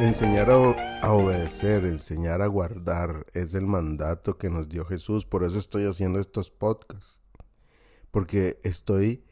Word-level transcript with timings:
Enseñar 0.00 0.50
a, 0.50 1.12
obedecer, 1.12 1.84
enseñar 1.84 2.42
a 2.42 2.46
guardar 2.46 3.26
es 3.34 3.54
el 3.54 3.66
mandato 3.66 4.38
que 4.38 4.50
nos 4.50 4.68
dio 4.68 4.84
Jesús. 4.84 5.26
Por 5.26 5.44
eso 5.44 5.58
estoy 5.58 5.84
haciendo 5.84 6.18
estos 6.18 6.50
podcasts. 6.50 7.22
Porque 8.10 8.58
estoy 8.62 9.24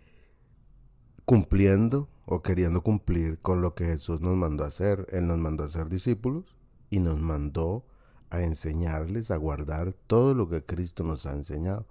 cumpliendo 1.24 2.08
o 2.26 2.42
queriendo 2.42 2.82
cumplir 2.82 3.38
con 3.40 3.60
lo 3.60 3.74
que 3.74 3.86
Jesús 3.86 4.20
nos 4.20 4.36
mandó 4.36 4.64
hacer. 4.64 5.06
Él 5.10 5.26
nos 5.26 5.38
mandó 5.38 5.64
a 5.64 5.68
ser 5.68 5.88
discípulos 5.88 6.56
y 6.90 7.00
nos 7.00 7.18
mandó 7.18 7.86
a 8.30 8.42
enseñarles 8.42 9.30
a 9.30 9.36
guardar 9.36 9.94
todo 10.06 10.34
lo 10.34 10.48
que 10.48 10.64
Cristo 10.64 11.02
nos 11.02 11.26
ha 11.26 11.32
enseñado. 11.32 11.86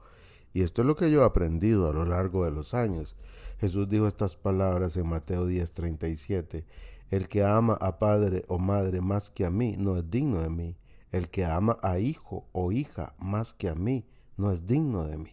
Y 0.53 0.63
esto 0.63 0.81
es 0.81 0.87
lo 0.87 0.95
que 0.95 1.11
yo 1.11 1.21
he 1.21 1.25
aprendido 1.25 1.89
a 1.89 1.93
lo 1.93 2.05
largo 2.05 2.45
de 2.45 2.51
los 2.51 2.73
años. 2.73 3.15
Jesús 3.59 3.89
dijo 3.89 4.07
estas 4.07 4.35
palabras 4.35 4.97
en 4.97 5.07
Mateo 5.07 5.47
10:37. 5.47 6.65
El 7.09 7.27
que 7.27 7.43
ama 7.43 7.73
a 7.79 7.99
padre 7.99 8.43
o 8.47 8.57
madre 8.57 9.01
más 9.01 9.29
que 9.29 9.45
a 9.45 9.49
mí 9.49 9.75
no 9.77 9.97
es 9.97 10.09
digno 10.09 10.41
de 10.41 10.49
mí. 10.49 10.77
El 11.11 11.29
que 11.29 11.45
ama 11.45 11.77
a 11.81 11.99
hijo 11.99 12.47
o 12.51 12.71
hija 12.71 13.13
más 13.17 13.53
que 13.53 13.69
a 13.69 13.75
mí 13.75 14.05
no 14.35 14.51
es 14.51 14.65
digno 14.65 15.05
de 15.05 15.17
mí. 15.17 15.31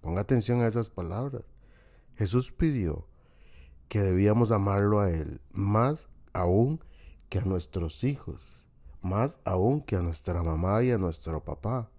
Ponga 0.00 0.20
atención 0.20 0.60
a 0.60 0.66
esas 0.66 0.90
palabras. 0.90 1.42
Jesús 2.16 2.52
pidió 2.52 3.08
que 3.88 4.00
debíamos 4.00 4.52
amarlo 4.52 5.00
a 5.00 5.10
Él 5.10 5.40
más 5.50 6.08
aún 6.32 6.80
que 7.28 7.38
a 7.38 7.44
nuestros 7.44 8.04
hijos, 8.04 8.66
más 9.02 9.38
aún 9.44 9.80
que 9.80 9.96
a 9.96 10.02
nuestra 10.02 10.42
mamá 10.42 10.82
y 10.82 10.90
a 10.90 10.98
nuestro 10.98 11.42
papá. 11.42 11.90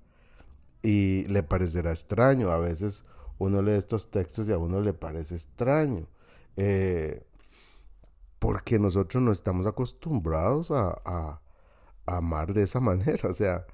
Y 0.85 1.25
le 1.25 1.41
parecerá 1.44 1.91
extraño, 1.91 2.52
a 2.52 2.59
veces 2.59 3.03
uno 3.39 3.62
lee 3.62 3.71
estos 3.71 4.12
textos 4.12 4.48
y 4.48 4.52
a 4.52 4.57
uno 4.57 4.81
le 4.81 4.93
parece 4.93 5.35
extraño, 5.35 6.07
eh, 6.57 7.26
porque 8.40 8.77
nosotros 8.77 9.24
no 9.24 9.32
estamos 9.32 9.65
acostumbrados 9.65 10.71
a, 10.71 11.01
a 11.04 11.41
amar 12.05 12.54
de 12.54 12.63
esa 12.63 12.79
manera, 12.82 13.29
o 13.29 13.34
sea, 13.34 13.65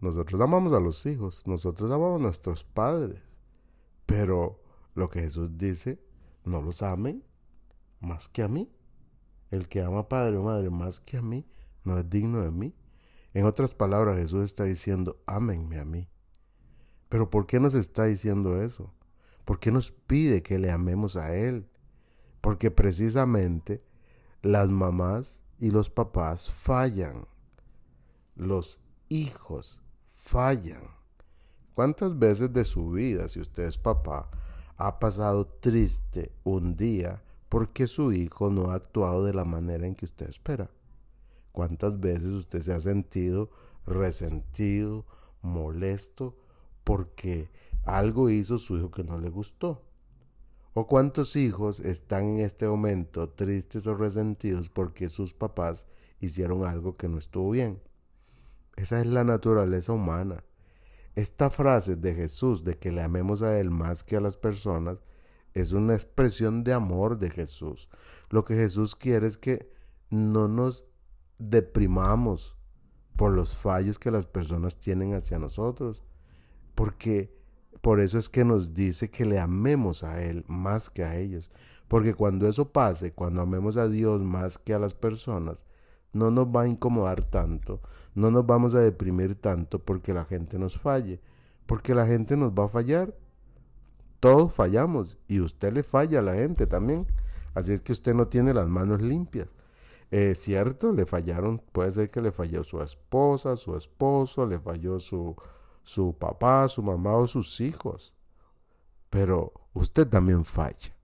nosotros 0.00 0.40
amamos 0.40 0.72
a 0.72 0.80
los 0.80 1.04
hijos, 1.06 1.46
nosotros 1.46 1.90
amamos 1.90 2.20
a 2.20 2.22
nuestros 2.22 2.64
padres, 2.64 3.20
pero 4.06 4.60
lo 4.94 5.08
que 5.08 5.20
Jesús 5.20 5.56
dice, 5.56 6.00
no 6.44 6.62
los 6.62 6.82
amen 6.82 7.24
más 8.00 8.28
que 8.28 8.42
a 8.42 8.48
mí. 8.48 8.70
El 9.50 9.68
que 9.68 9.82
ama 9.82 10.08
padre 10.08 10.36
o 10.36 10.42
madre 10.42 10.70
más 10.70 11.00
que 11.00 11.18
a 11.18 11.22
mí 11.22 11.46
no 11.84 11.98
es 11.98 12.08
digno 12.08 12.42
de 12.42 12.50
mí. 12.50 12.74
En 13.34 13.46
otras 13.46 13.74
palabras, 13.74 14.16
Jesús 14.16 14.44
está 14.44 14.64
diciendo, 14.64 15.22
ámenme 15.26 15.78
a 15.78 15.84
mí. 15.84 16.08
Pero 17.12 17.28
¿por 17.28 17.46
qué 17.46 17.60
nos 17.60 17.74
está 17.74 18.04
diciendo 18.04 18.62
eso? 18.62 18.90
¿Por 19.44 19.58
qué 19.60 19.70
nos 19.70 19.90
pide 19.92 20.42
que 20.42 20.58
le 20.58 20.70
amemos 20.70 21.18
a 21.18 21.36
Él? 21.36 21.68
Porque 22.40 22.70
precisamente 22.70 23.84
las 24.40 24.70
mamás 24.70 25.38
y 25.58 25.72
los 25.72 25.90
papás 25.90 26.50
fallan. 26.50 27.26
Los 28.34 28.80
hijos 29.10 29.82
fallan. 30.06 30.84
¿Cuántas 31.74 32.18
veces 32.18 32.50
de 32.50 32.64
su 32.64 32.92
vida, 32.92 33.28
si 33.28 33.40
usted 33.40 33.64
es 33.64 33.76
papá, 33.76 34.30
ha 34.78 34.98
pasado 34.98 35.46
triste 35.46 36.32
un 36.44 36.78
día 36.78 37.22
porque 37.50 37.88
su 37.88 38.14
hijo 38.14 38.48
no 38.48 38.70
ha 38.70 38.76
actuado 38.76 39.26
de 39.26 39.34
la 39.34 39.44
manera 39.44 39.86
en 39.86 39.96
que 39.96 40.06
usted 40.06 40.30
espera. 40.30 40.70
¿Cuántas 41.52 42.00
veces 42.00 42.32
usted 42.32 42.60
se 42.60 42.72
ha 42.72 42.80
sentido 42.80 43.50
resentido, 43.84 45.04
molesto, 45.42 46.38
porque 46.84 47.50
algo 47.84 48.30
hizo 48.30 48.58
su 48.58 48.76
hijo 48.76 48.90
que 48.90 49.04
no 49.04 49.18
le 49.18 49.30
gustó? 49.30 49.82
¿O 50.74 50.86
cuántos 50.86 51.36
hijos 51.36 51.80
están 51.80 52.28
en 52.28 52.40
este 52.40 52.66
momento 52.66 53.28
tristes 53.28 53.86
o 53.86 53.94
resentidos 53.94 54.70
porque 54.70 55.08
sus 55.08 55.34
papás 55.34 55.86
hicieron 56.20 56.64
algo 56.64 56.96
que 56.96 57.08
no 57.08 57.18
estuvo 57.18 57.50
bien? 57.50 57.82
Esa 58.76 59.00
es 59.00 59.06
la 59.06 59.24
naturaleza 59.24 59.92
humana. 59.92 60.44
Esta 61.14 61.50
frase 61.50 61.96
de 61.96 62.14
Jesús 62.14 62.64
de 62.64 62.78
que 62.78 62.90
le 62.90 63.02
amemos 63.02 63.42
a 63.42 63.58
Él 63.60 63.70
más 63.70 64.02
que 64.02 64.16
a 64.16 64.20
las 64.20 64.38
personas 64.38 64.98
es 65.52 65.72
una 65.72 65.92
expresión 65.92 66.64
de 66.64 66.72
amor 66.72 67.18
de 67.18 67.30
Jesús. 67.30 67.90
Lo 68.30 68.44
que 68.46 68.54
Jesús 68.54 68.96
quiere 68.96 69.26
es 69.26 69.36
que 69.36 69.70
no 70.08 70.48
nos 70.48 70.86
deprimamos 71.38 72.56
por 73.16 73.32
los 73.32 73.54
fallos 73.54 73.98
que 73.98 74.10
las 74.10 74.26
personas 74.26 74.78
tienen 74.78 75.12
hacia 75.14 75.38
nosotros, 75.38 76.02
porque 76.74 77.32
por 77.80 78.00
eso 78.00 78.18
es 78.18 78.28
que 78.28 78.44
nos 78.44 78.74
dice 78.74 79.10
que 79.10 79.24
le 79.24 79.38
amemos 79.38 80.04
a 80.04 80.22
Él 80.22 80.44
más 80.48 80.90
que 80.90 81.04
a 81.04 81.16
ellos, 81.16 81.50
porque 81.88 82.14
cuando 82.14 82.48
eso 82.48 82.72
pase, 82.72 83.12
cuando 83.12 83.42
amemos 83.42 83.76
a 83.76 83.88
Dios 83.88 84.22
más 84.22 84.58
que 84.58 84.74
a 84.74 84.78
las 84.78 84.94
personas, 84.94 85.64
no 86.12 86.30
nos 86.30 86.46
va 86.46 86.62
a 86.62 86.68
incomodar 86.68 87.22
tanto, 87.22 87.80
no 88.14 88.30
nos 88.30 88.46
vamos 88.46 88.74
a 88.74 88.80
deprimir 88.80 89.34
tanto 89.34 89.78
porque 89.78 90.12
la 90.12 90.24
gente 90.24 90.58
nos 90.58 90.78
falle, 90.78 91.20
porque 91.66 91.94
la 91.94 92.06
gente 92.06 92.36
nos 92.36 92.52
va 92.52 92.64
a 92.64 92.68
fallar 92.68 93.14
todos 94.22 94.54
fallamos 94.54 95.18
y 95.26 95.40
usted 95.40 95.72
le 95.72 95.82
falla 95.82 96.20
a 96.20 96.22
la 96.22 96.34
gente 96.34 96.68
también. 96.68 97.08
Así 97.54 97.72
es 97.72 97.80
que 97.80 97.90
usted 97.90 98.14
no 98.14 98.28
tiene 98.28 98.54
las 98.54 98.68
manos 98.68 99.02
limpias. 99.02 99.48
Es 100.12 100.38
cierto, 100.38 100.92
le 100.92 101.06
fallaron, 101.06 101.60
puede 101.72 101.90
ser 101.90 102.08
que 102.08 102.20
le 102.20 102.30
falló 102.30 102.62
su 102.62 102.80
esposa, 102.80 103.56
su 103.56 103.74
esposo, 103.74 104.46
le 104.46 104.60
falló 104.60 105.00
su, 105.00 105.34
su 105.82 106.16
papá, 106.18 106.68
su 106.68 106.82
mamá 106.82 107.14
o 107.16 107.26
sus 107.26 107.60
hijos. 107.60 108.14
Pero 109.10 109.52
usted 109.74 110.08
también 110.08 110.44
falla. 110.44 110.96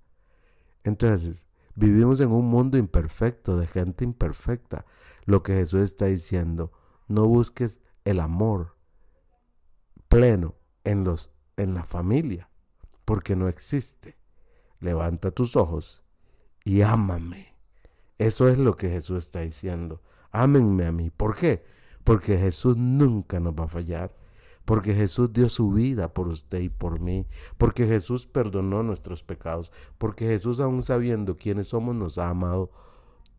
Entonces, 0.84 1.46
vivimos 1.74 2.20
en 2.20 2.32
un 2.32 2.46
mundo 2.46 2.78
imperfecto, 2.78 3.58
de 3.58 3.66
gente 3.66 4.04
imperfecta. 4.04 4.86
Lo 5.24 5.42
que 5.42 5.54
Jesús 5.54 5.82
está 5.82 6.06
diciendo, 6.06 6.72
no 7.06 7.26
busques 7.26 7.80
el 8.04 8.20
amor 8.20 8.76
pleno 10.08 10.54
en, 10.84 11.04
los, 11.04 11.30
en 11.56 11.74
la 11.74 11.84
familia 11.84 12.48
porque 13.08 13.36
no 13.36 13.48
existe. 13.48 14.18
Levanta 14.80 15.30
tus 15.30 15.56
ojos 15.56 16.02
y 16.62 16.82
ámame. 16.82 17.54
Eso 18.18 18.48
es 18.48 18.58
lo 18.58 18.76
que 18.76 18.90
Jesús 18.90 19.24
está 19.24 19.40
diciendo. 19.40 20.02
Ámenme 20.30 20.84
a 20.84 20.92
mí. 20.92 21.08
¿Por 21.08 21.34
qué? 21.34 21.64
Porque 22.04 22.36
Jesús 22.36 22.76
nunca 22.76 23.40
nos 23.40 23.54
va 23.54 23.64
a 23.64 23.68
fallar. 23.68 24.14
Porque 24.68 24.94
Jesús 24.94 25.32
dio 25.32 25.48
su 25.48 25.72
vida 25.72 26.12
por 26.12 26.28
usted 26.28 26.60
y 26.60 26.68
por 26.68 27.00
mí. 27.00 27.26
Porque 27.56 27.86
Jesús 27.86 28.26
perdonó 28.26 28.82
nuestros 28.82 29.22
pecados. 29.22 29.72
Porque 29.96 30.26
Jesús, 30.26 30.60
aún 30.60 30.82
sabiendo 30.82 31.38
quiénes 31.38 31.68
somos, 31.68 31.96
nos 31.96 32.18
ha 32.18 32.28
amado 32.28 32.70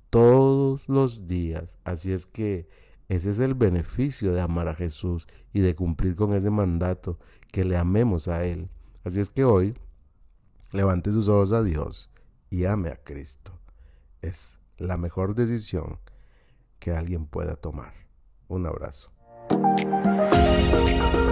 todos 0.09 0.89
los 0.89 1.27
días. 1.27 1.77
Así 1.83 2.13
es 2.13 2.25
que 2.25 2.67
ese 3.09 3.29
es 3.29 3.39
el 3.39 3.53
beneficio 3.53 4.33
de 4.33 4.41
amar 4.41 4.69
a 4.69 4.73
Jesús 4.73 5.27
y 5.53 5.59
de 5.59 5.75
cumplir 5.75 6.15
con 6.15 6.33
ese 6.33 6.49
mandato, 6.49 7.19
que 7.51 7.63
le 7.63 7.77
amemos 7.77 8.27
a 8.27 8.43
Él. 8.43 8.71
Así 9.03 9.19
es 9.19 9.29
que 9.29 9.43
hoy 9.43 9.75
levante 10.71 11.11
sus 11.11 11.27
ojos 11.27 11.51
a 11.51 11.61
Dios 11.61 12.09
y 12.49 12.65
ame 12.65 12.89
a 12.89 13.03
Cristo. 13.03 13.51
Es 14.23 14.57
la 14.79 14.97
mejor 14.97 15.35
decisión 15.35 15.99
que 16.79 16.89
alguien 16.89 17.27
pueda 17.27 17.55
tomar. 17.55 17.93
Un 18.47 18.65
abrazo. 18.65 19.11
Thank 20.71 21.13
you. 21.15 21.28